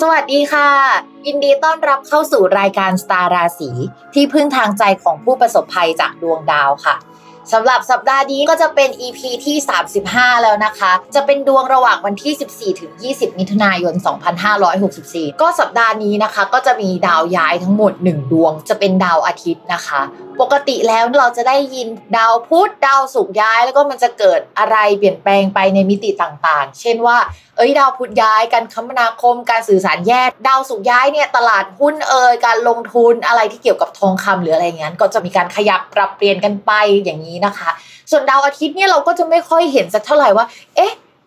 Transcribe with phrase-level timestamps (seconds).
[0.00, 0.70] สวัสดีค่ะ
[1.26, 3.70] ยินดีต้อนรับเข้าสู่รายการสตาร์ราศี
[4.14, 6.96] ที่พึ่งทางใจของผู้ประสบภัยจากดวงดาวค่ะ
[7.52, 9.56] สำหรับสัปดาห์นี้ก็จะเป็น EP ที่
[10.00, 13.94] 35 แล้วนะคะ จะเป็นดวงระหว่างวันที่ 14 ถึง 20 มิถุนายน
[14.68, 20.02] 2564 ก็สัปดาห์นี้นะคะ ก็จะมีดาวย้ายทั้งหมด 1 ดวง จะเป็นดาวอาทิตย์นะคะ
[20.40, 27.18] ปกติแล้วเราจะได้ยินดาวพุธดาวศุกร์ย้าย แล้วก็มันจะเกิดอะไรเปลี่ยนแปลงไปในมิติต่างๆ เช่นว่า
[27.56, 36.72] เอ้ยดาวพุธย้ายการคมนาคมการสื่อสารแยกดาวศุกร์ย้ายเนี่ยตลาดหุ้นเอ่ยการลงทุนอะไรที่เกี่ยวกับทองคำหรืออะไรเงี้ยก็จะมีการขยับปรับเปลี่ยนกันไป
[37.04, 37.70] อย่างนี้นะคะ
[38.10, 40.92] ส่วนดาวอาทิตย์เนี่ยเราก็จะไม่ค่อยเห็นสักเท่าไหร่ว่า เอ๊ะ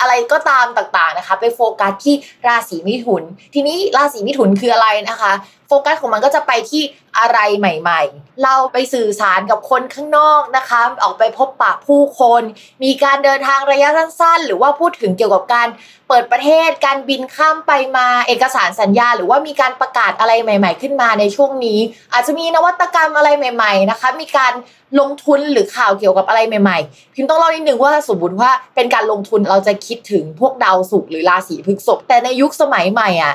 [0.00, 2.14] อะไรก็ตามต่างๆนะคะ ไปโฟกัสที่
[2.46, 3.22] ราศีมิถุน
[3.54, 5.32] ทีนี้ราศีมิถุนคืออะไรนะคะ
[5.74, 6.82] ฟกัสของมันก็จะไปที่
[7.18, 12.42] อะไรใหม่ๆ เราไปสื่อสารกับคนข้างนอกนะคะ ออกไปพบปะผู้คน
[12.84, 15.68] มีการเดินทางระยะสั้นๆ หรือว่าพูดถึงเกี่ยวกับการ
[16.08, 21.78] เปิดประเทศ การบินข้ามไปมาเอกสารสัญญา หรือว่ามีการประกาศอะไรใหม่ ๆ ขึ้นมาในช่วงนี้
[22.12, 24.52] อาจจะมีนวัตกรรมอะไรใหม่ ๆ นะคะ มีการ
[25.00, 33.34] ลงทุนหรือข่าวเกี่ยวกับอะไรใหม่ๆ พิมพ์ต้องเล่านิดนึงว่าสมมติว่าเป็นการลงทุนเราจะคิดถึงพวกดาวศุกร์หรือราศีพฤษภแต่ในยุคสมัยใหม่อะ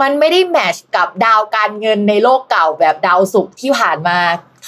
[0.00, 4.18] มันไม่ได้ match กับดาวการเงินในโลกเก่าแบบดาวศุกร์ที่ผ่านมา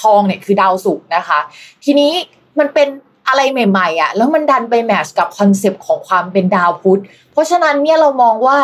[0.01, 1.39] ทองเนี่ยคือดาวศุกร์นะคะ
[1.83, 2.11] ทีนี้
[2.59, 2.87] มันเป็น
[3.27, 8.57] อะไรใหม่ๆอะแล้วมันดันไป match กับ concept ของความเป็นดาวพุธ เพราะฉะนั้นเนี่ยเรามองว่า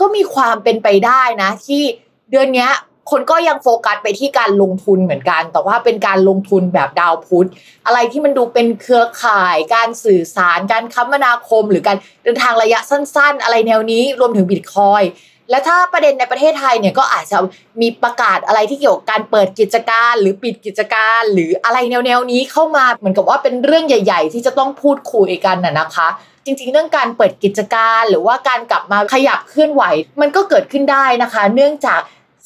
[0.00, 1.82] ก็มีความเป็นไปได้นะ ที่
[2.30, 2.68] เดือนนี้
[3.10, 7.48] คนก็ยังโฟกัสไปที่การลงทุนเหมือนกัน แต่ว่าเป็นการลงทุนแบบดาวพุธ
[7.86, 15.02] อะไรที่มันดูเป็นเครือข่าย การสื่อสาร การคมนาคม หรือการเดินทางระยะสั้น ๆ อะไรแนวนี้รวมถึงบิตคอย
[15.50, 17.38] และถ้าประเด็นในประเทศไทยเนี่ยก็อาจจะ
[17.80, 26.08] มีประกาศอะไรที่เกี่ยวกับการเปิดกิจการ หรือปิดกิจการ หรืออะไรแนวๆนี้เข้ามาเหมือนกับว่าเป็นเรื่องใหญ่ ๆ ที่จะต้องพูดคุยกันน่ะนะคะ
[26.44, 29.82] จริงๆ เรื่องการเปิดกิจการหรือว่าการกลับมาขยับเคลื่อนไหว
[30.20, 32.00] มันก็เกิดขึ้นได้นะคะ เนื่องจาก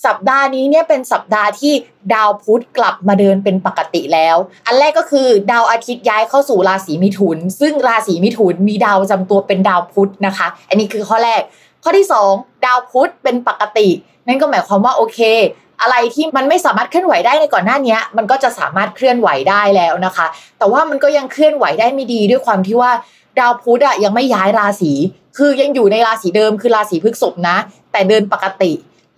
[0.06, 1.72] สัปดาห์นี้เนี่ยเป็นสัปดาห์ที่
[2.14, 4.36] ดาวพุธกลับมาเดินเป็นปกติแล้ว
[4.66, 11.42] อันแรกก็คือดาวอาทิตย์ย้ายเข้าสู่ราศีมิถุน ซึ่งราศีมิถุนมีดาวจำตัวเป็นดาวพุธนะคะ อันนี้คือข้อแรก
[11.82, 13.88] ข้อที่ 2 ดาวพุธเป็นปกติ
[14.26, 15.20] นั่นก็หมายความว่าโอเค
[15.82, 20.26] อะไรที่มันไม่สามารถเคลื่อนไหวได้ในก่อนหน้านี้มันก็จะสามารถเคลื่อนไหวได้แล้วนะคะ
[20.58, 22.92] แต่ว่ามันก็ยังเคลื่อนไหวได้ไม่ดีด้วยความที่ว่า
[23.38, 24.92] ดาวพุธอะยังไม่ย้ายราศี
[25.38, 27.56] คือยังอยู่ในราศีเดิมคือราศีพฤษภนะ
[27.92, 28.72] แต่เดินปกติ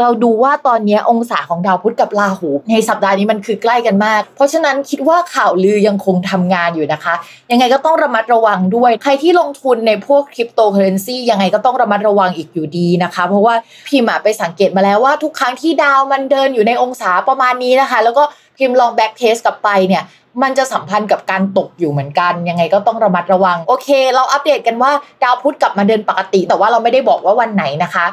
[0.00, 7.14] เราดูว่าตอนนี้องศาของดาวพุธกับราหู ในสัปดาห์นี้มันคือใกล้กันมาก เพราะฉะนั้นคิดว่าข่าวลือยังคงทำงานอยู่นะคะ
[7.50, 13.54] ยังไงก็ต้องระมัดระวังด้วย ใครที่ลงทุนในพวกคริปโตเคอเรนซียังไงก็ต้องระมัดระวังอีกอยู่ดีนะคะ เพราะว่า
[13.88, 18.22] พิมพ์ไปสังเกตมาแล้วว่าทุกครั้งที่ดาวมันเดินอยู่ในองศาประมาณนี้นะคะ แล้วก็
[18.58, 20.02] พิมพ์ลอง backtest กลับไปเนี่ย
[20.42, 24.92] มันจะสัมพันธ์กับการตกอยู่เหมือนกัน ยังไงก็ต้องระมัดระวัง โอเค เราอัปเดตกันว่า
[25.22, 28.06] ดาวพุธกลับมาเดินปกติ แต่ว่าเราไม่ได้บอกว่าวันไหนนะคะ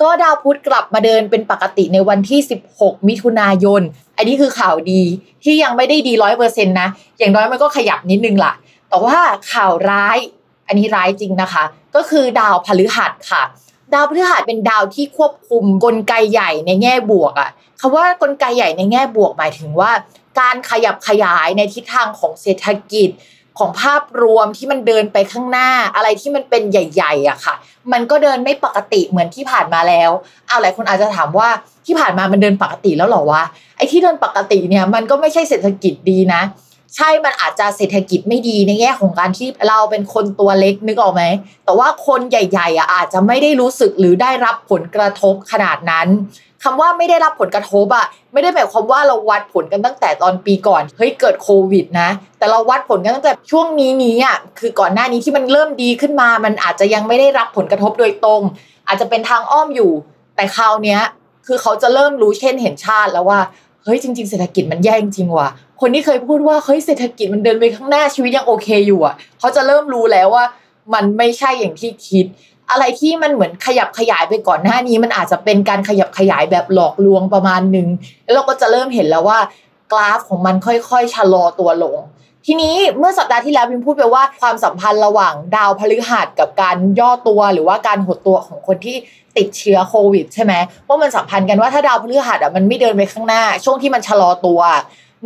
[0.00, 2.40] ก็ดาวพุธกลับมาเดินเป็นปกติในวันที่
[2.74, 3.82] 16 มิถุนายน
[4.16, 5.02] อันนี้คือข่าวดี
[5.44, 6.88] ที่ยังไม่ได้ดีร้อยเปอร์เซ็นต์นะ
[7.18, 8.52] อย่างน้อยมันก็ขยับนิดนึงล่ะ
[8.88, 9.18] แต่ว่า
[9.52, 10.18] ข่าวร้าย
[10.66, 11.64] อันนี้ร้ายจริงนะคะ
[11.94, 13.42] ก็คือดาวพฤหัสค่ะ
[13.94, 17.50] ดาวพฤหัสเป็นดาวที่ควบคุมกลไกใหญ่ในแง่บวกอะ
[17.80, 19.90] คำว่ากลไกใหญ่ในแง่บวกหมายถึงว่า
[20.40, 23.10] การขยับขยายในทิศทางของเศรษฐกิจ
[23.58, 27.54] ของภาพรวมที่มันเดินไปข้างหน้าอะไรที่มันเป็นใหญ่ ๆอะค่ะ
[27.92, 30.10] มันก็เดินไม่ปกติเหมือนที่ผ่านมาแล้ว
[30.48, 31.48] เอาหลายคนอาจจะถามว่า
[31.86, 33.42] ที่ผ่านมามันเดินปกติแล้วหรอวะ
[33.76, 36.42] ไอ้ที่เดินปกติเนี่ยมันก็ไม่ใช่เศรษฐกิจดีนะ
[36.96, 41.24] ใช่มันอาจจะเศรษฐกิจไม่ดีในแง่ของการที่เราเป็นคนตัวเล็กนึกออกไหม
[41.64, 46.08] แต่ว่าคนใหญ่ๆอะอาจจะไม่ได้รู้สึกหรือได้รับผลกระทบขนาดนั้น
[46.62, 52.08] คำว่าไม่ได้รับผลกระทบอะไม่ได้หมายความว่าเราวัดผลกันตั้งแต่ตอนปีก่อนเฮ้ยเกิดโควิดนะ
[52.38, 58.40] แต่เราวัดผลกันตั้งแต่ช่วงนี้นี้อะคือก่อนหน้านี้ที่มันเริ่มดีขึ้นมา มันอาจจะยังไม่ได้รับผลกระทบโดยตรง
[58.86, 59.92] อาจจะเป็นทางอ้อมอยู่
[60.36, 61.00] แต่คราวเนี้ย
[61.46, 63.40] คือเขาจะเริ่มรู้เช่นเห็นชาติแล้วว่า
[63.84, 65.48] เฮ้ยจริงๆเศรษฐกิจมันแย่จริงว่ะ
[65.80, 70.44] คนที่เคยพูดว่าเฮ้ยเศรษฐกิจมันเดินไปข้างหน้าชีวิตยังโอเคอยู่อะเขาจะเริ่มรู้แล้วว่า
[70.94, 72.26] มันไม่ใช่อย่างที่คิด
[72.70, 77.88] อะไรที่มันเหมือนขยับขยายไปก่อนหน้านี้ มันอาจจะเป็นการขยับขยายแบบหลอกลวงประมาณหนึ่ง
[78.24, 79.38] แล้วเราก็จะเริ่มเห็นแล้วว่า
[79.92, 81.98] กราฟของมันค่อยๆชะลอตัวลง
[82.46, 88.96] ทีนี้เมื่อสัปดาห์ที่แล้วพิมพูดไปว่าความสัมพันธ์ระหว่างดาวพฤหัสกับการย่อตัวหรือว่าการหดตัวของคนที่
[89.36, 90.52] ติดเชื้อโควิดใช่ไหม
[90.88, 94.60] ว่ามันสัมพันธ์กันว่าถ้าดาวพฤหัสอะมันไม่เดินไปข้างหน้า ช่วงที่มันชะลอตัว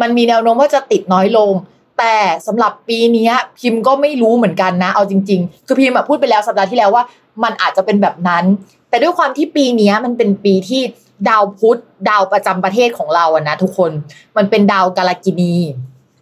[0.01, 1.53] มันมีแนวโน้มว่าจะติดน้อยลง
[1.99, 2.17] แต่
[2.47, 7.05] สำหรับปีนี้พิมพ์ก็ไม่รู้เหมือนกันนะ เอาจริง ๆ คือพิมพ์พูดไปแล้วสัปดาห์ที่แล้วว่า
[7.43, 8.45] มันอาจจะเป็นแบบนั้น
[8.89, 10.83] แต่ด้วยความที่ปีนี้มันเป็นปีที่
[11.29, 13.91] ดาวพุธดาวประจำประเทศของเราอะนะทุกคน
[14.37, 15.55] มันเป็นดาวกาลกินี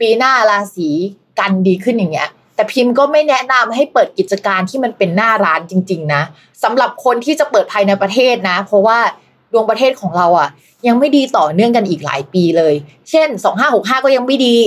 [0.00, 0.88] ปีหน้าราศี
[1.38, 6.22] กันดีขึ้นอย่างเงี้ยแต่พิมพ์ก็ไม่แนะนำให้เปิดกิจการที่มันเป็นหน้าร้านจริง ๆ นะ
[6.62, 8.98] สำหรับคนที่จะเปิดภายในประเทศนะ เพราะว่า
[9.52, 10.48] ดวงประเทศของเราอะ
[10.86, 12.74] ยังไม่ดีต่อเนื่องกันอีกหลายปีเลย
[13.10, 13.28] เช่น
[13.66, 14.58] 2565 ก็ยังไม่ดี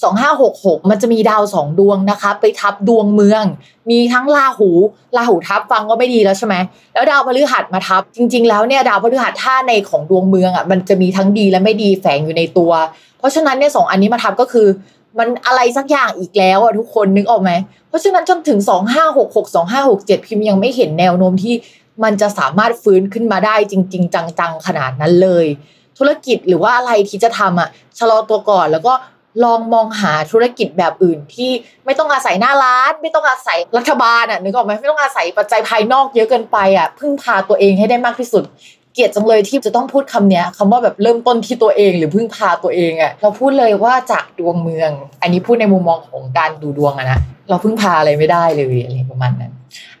[0.00, 3.44] 2566 มันจะมีดาวสองดวงนะคะ ไปทับดวงเมือง
[3.90, 4.70] มีทั้งราหู
[5.16, 6.54] ราหูทับฟังก็ไม่ดีแล้วใช่ไหม
[6.92, 12.72] แล้วดาวพฤหัสมาทับ จริง ๆ แล้วเนี่ยดาวพฤหัสท่าในของดวงเมืองอะมันจะมีทั้งดีและไม่ดีแฝงอยู่ในตัว
[13.18, 14.68] เพราะฉะนั้นเนี่ยสองอันนี้มาทับก็คือ
[15.18, 17.50] มันอะไรสักอย่างอีกแล้วอะทุกคนนึกออกไหม
[17.88, 18.58] เพราะฉะนั้นจนถึง
[19.06, 19.56] 2566
[19.86, 21.54] 2567 พิมพ์ยังไม่เห็นแนวโน้มที่
[22.04, 25.46] มันจะสามารถฟื้นขึ้นมาได้จริง ๆ จังๆขนาดนั้นเลย
[25.98, 27.68] ธุรกิจหรือว่าอะไรที่จะทำอะ
[27.98, 28.92] ชะลอตัวก่อนแล้วก็
[29.44, 31.50] ลองมองหาธุรกิจแบบอื่นที่
[31.84, 38.44] ไม่ต้องอาศัยหน้าร้าน ไม่ต้องอาศัยรัฐบาลอะนึกออกไหมไม่ต้องอาศัยปัจจัยภายนอกเยอะเกินไปอะพึ่งพาตัวเองให้ได้มากที่สุด
[38.94, 44.90] เกลียดจังเลยที่จะต้องพูดคำเนี้ยคำว่าแบบเริ่มต้นที่ตัวเอง หรือพึ่งพาตัวเองอะเราพูดเลยว่าจากดวงเมือง
[45.22, 49.52] อันนี้พูดในมุมมองของการดูดวงอะนะเราพึ่งพาอะไรไม่ได้เลยอะไรประมาณนั้น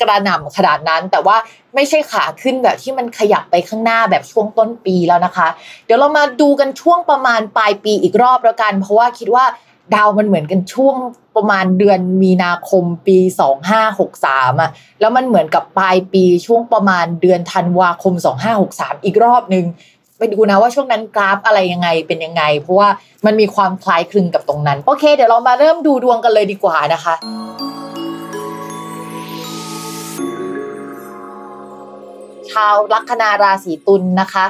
[0.00, 1.36] กระหน่ำขนาดนั้น แต่ว่า
[1.74, 5.48] ไม่ใช่ขาขึ้นแบบที่มันขยับไปข้างหน้าแบบช่วงต้นปีแล้วนะคะ
[5.84, 9.44] เดี๋ยวเรามาดูกันช่วงประมาณปลายปีอีกรอบแล้วกัน เพราะว่าคิดว่า
[9.94, 10.96] ดาวมันเหมือนกันช่วง
[11.36, 13.18] ประมาณเดือนมีนาคมปี
[13.88, 18.14] 2563อะแล้วมันเหมือนกับปลายปีช่วงประมาณเดือนธันวาคม
[18.60, 19.64] 2563 อีกรอบหนึ่ง
[20.18, 22.88] ไปดูนะว่าช่วงนั้นกราฟอะไรยังไงเป็นยังไง เพราะว่า
[23.26, 27.14] มันมีความคล้ายคลึงกับตรงนั้น โอเค เดี๋ยวเรามาเริ่มดูดวงกันเลยดีกว่านะคะ
[32.52, 34.44] ชาวลัคนาราศีตุลนะคะ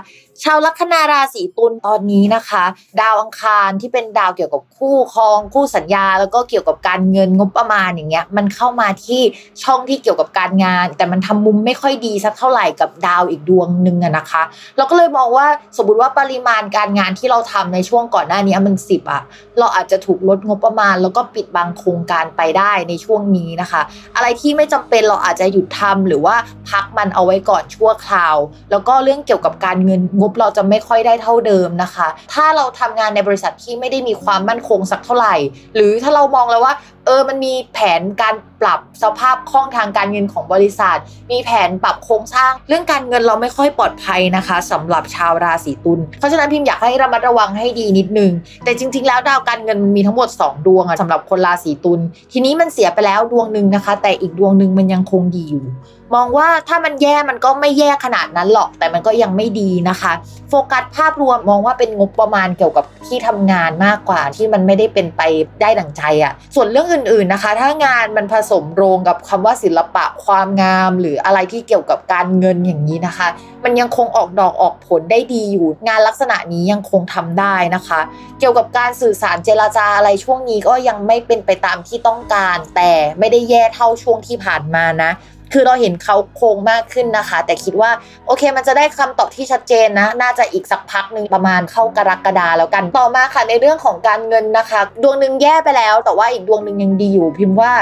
[0.45, 2.65] ชาวลัคนาราศีตุลตอนนี้นะคะ
[3.01, 9.21] ดาวอังคารที่เป็นดาวเกี่ยวกับคู่ครองคู่สัญญา แล้วก็เกี่ยวกับการเงินงบประมาณอย่างเงี้ยมันเข้ามาที่
[9.63, 14.43] ช่องที่เกี่ยวกับการงาน แต่มันทำมุมไม่ค่อยดีสักเท่าไหร่กับดาวอีกดวงหนึ่งนะคะ
[14.77, 19.23] เราก็เลยมองว่าสมมติว่าปริมาณการงานที่เราทำในช่วงก่อนหน้านี้มันสิบอะ
[19.59, 23.81] เราอาจจะถูกลดงบประมาณ แล้วก็ปิดบางโครงการไปได้ในช่วงนี้นะคะ
[24.17, 26.37] อะไรที่ไม่จำเป็นเราอาจจะหยุดทำหรือว่า
[26.71, 28.37] พักมันเอาไว้ก่อนชั่วคราว
[28.71, 35.35] แล้วก็เรื่องเกี่ยวกับการเงินงบเราจะไม่ค่อยได้เท่าเดิมนะคะ ถ้าเราทำงานในบริษัทที่ไม่ได้มีความมั่นคงสักเท่าไหร่
[35.75, 36.75] หรือถ้าเรามองแล้วว่า
[37.07, 40.99] เออมันมีแผนการปรับสภาพคล่องทางการเงินของบริษัท
[41.31, 48.33] มีแผนปรับโครงสร้าง เรื่องการเงินเราไม่ค่อยปลอดภัยนะคะสำหรับชาวราศีตุลเพราะฉะนั้นพิมพ์อยากให้ระมัดระวังให้ดีนิดนึง
[48.65, 52.01] แต่จริง ๆ แล้วดาวการเงินมันมีทั้งหมด 2 ดวงอะสำหรับคนราศีตุล
[52.33, 55.67] ทีนี้มันเสียไปแล้วดวงหนึ่งนะคะ แต่อีกดวงหนึ่งมันยังคงดีอยู่
[56.15, 60.13] มองว่าถ้ามันแย่มันก็ไม่แย่ขนาดนั้นหรอกแต่มันก็ยังไม่ดีนะคะ
[60.49, 65.23] โฟกัสภาพรวมมองว่าเป็นงบประมาณเกี่ยวกับที่ทำงานมากกว่าที่มันไม่ได้เป็นไป
[65.61, 73.29] ได้ดั่งใจอะ่ะส่วนเรื่องอื่นๆนะคะ ถ้างานมันผสสมโรงกับคำว่าศิลปะความงาม หรืออะไรที่เกี่ยวกับการเงินอย่างนี้นะคะ
[73.65, 78.01] มันยังคงออกดอกออกผลได้ดีอยู่ งานลักษณะนี้ยังคงทำได้นะคะ
[78.39, 85.13] เกี่ยวกับการสื่อสารเจรจาอะไรช่วงนี้ก็ยังไม่เป็นไปตามที่ต้องการ แต่ไม่ได้แย่เท่าช่วงที่ผ่านมานะ
[85.53, 87.91] คือเราเห็นเขาโครงมากขึ้นนะคะ แต่คิดว่า
[88.27, 97.73] โอเคมันจะได้คำตอบที่ชัดเจนนะ น่าจะอีกสักพักหนึ่งประมาณเข้ากรกฎาแล้วกันต่อมาค่ะในเรื่องของการเงินนะคะ ดวงหนึ่งแย่ไปแล้ว แต่ว่าอีกดวงหนึ่งยังดีอยู่พิมพ์ว่า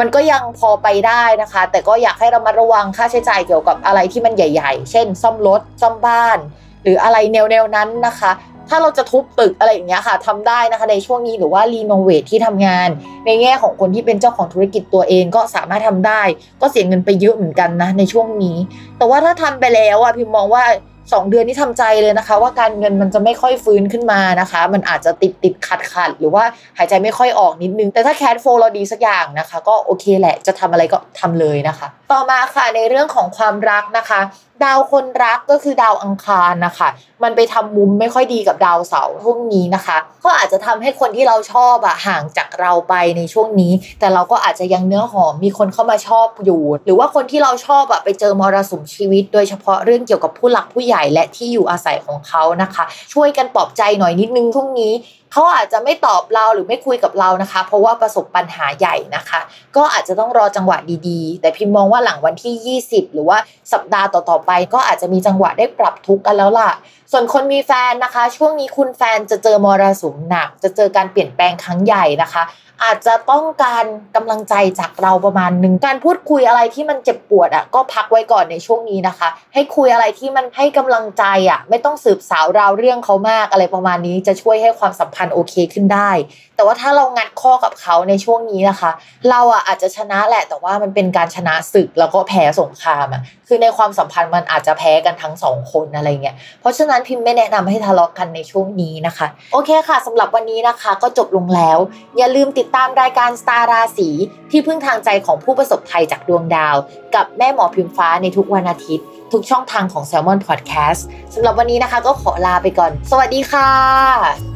[0.00, 6.38] มันก็ยังพอไปได้นะคะ แต่ก็อยากให้เรามาระวังค่าใช้จ่ายเกี่ยวกับอะไรที่มันใหญ่ ๆ เช่น ซ่อมรถซ่อมบ้าน
[6.82, 8.32] หรืออะไรแนวๆนั้นนะคะ
[8.68, 12.88] ถ้าเราจะทุบตึกอะไรอย่างเงี้ยค่ะทำได้นะคะในช่วงนี้หรือว่ารีโนเวทที่ทำงาน
[13.26, 16.22] ในแง่ของคนที่เป็นเจ้าของธุรกิจตัวเองก็สามารถทำได้
[16.60, 18.56] ก็เสียเงินไปเยอะเหมือนกันนะในช่วงนี้
[18.98, 20.64] แต่ว่าถ้าทำไปแล้วอะพิมมองว่า
[21.10, 26.44] 2 เดือนนี้ทำใจเลยนะคะ ว่าการเงินมันจะไม่ค่อยฟื้นขึ้นมานะคะ มันอาจจะติดติดขัดขัดหรือว่า
[26.78, 34.20] หายใจไม่ค่อยออกนิดนึง แต่ถ้าแคดโฟเราดีสักอย่างนะคะ ก็โอเคแหละจะทำอะไรก็ทำเลยนะคะ ต่อมาค่ะในเรื่องของความรักนะคะ
[34.64, 36.88] ดาวคนรักก็คือดาวอังคารนะคะ
[37.22, 54.92] มันไปทำมุมไม่ค่อยดีกับดาวเสาร์พวกนี้นะคะ ก็อาจจะทำให้คนที่เราชอบอะห่างจากเราไปในช่วงนี้ แต่เราก็อาจจะยังเนื้อหอมมีคนเข้ามาชอบอยู่ หรือว่าคนที่เราชอบอะไปเจอมรสุมชีวิต โดยเฉพาะเรื่องเกี่ยวกับผู้หลักผู้ใหญ่และที่อยู่อาศัยของเขานะคะ ช่วยกันปลอบใจหน่อยนิดนึงช่วงนี้
[55.32, 59.40] เขาอาจจะไม่ตอบเราหรือไม่คุยกับเรานะคะ เพราะว่าประสบปัญหาใหญ่นะคะ
[59.76, 63.38] ก็อาจจะต้องรอจังหวะดีๆ แต่พิมมองว่าหลังวันที่ 20 หรือว่า
[63.72, 66.70] สัปดาห์ต่อๆไป ก็อาจจะมีจังหวะได้ปรับทุกกันแล้วล่ะ
[67.14, 72.42] ส่วนคนมีแฟนนะคะ ช่วงนี้คุณแฟนจะเจอมรสุมหนัก จะเจอการเปลี่ยนแปลงครั้งใหญ่นะคะ
[72.84, 73.84] อาจจะต้องการ
[74.16, 86.10] กำลังใจจากเราประมาณหนึ่งการพูดคุยอะไรที่มันเจ็บปวดอะก็พักไว้ก่อนในช่วงนี้นะคะ ให้คุยอะไรที่มันให้กำลังใจอะ ไม่ต้องสืบสาวราวเรื่องเขามากอะไรประมาณนี้ จะช่วยให้ความสัมพันธ์โอเคขึ้นได้
[86.56, 88.90] แต่ว่าถ้าเรางัดข้อกับเขาในช่วงนี้นะคะ
[89.30, 101.78] เราอะอาจจะชนะแหละแต่ว่ามันเป็นการชนะศึกแล้วก็แพ้สงครามอะคือในความสัมพันธ์มันอาจจะแพ้กันทั้งสองคนอะไรเงี้ยเพราะฉะนั้นพิมไม่แนะนำให้ทะเลาะกันในช่วงนี้นะคะ โอเคค่ะสำหรับวันนี้นะคะก็จบลงแล้ว
[102.18, 104.08] อย่าลืมติดตามรายการสตาร์ราศี
[104.50, 106.76] ที่พึ่งทางใจของผู้ประสบภัยจากดวงดาว
[107.14, 111.00] กับแม่หมอพิมฟ้าในทุกวันอาทิตย์ ทุกช่องทางของ s ซ l m o n Podcast
[111.34, 114.51] สำหรับวันนี้นะคะก็ขอลาไปก่อน สวัสดีค่ะ